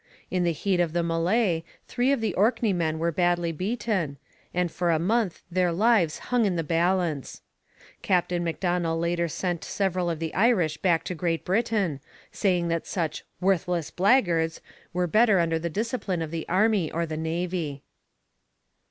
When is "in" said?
0.31-0.43, 6.45-6.55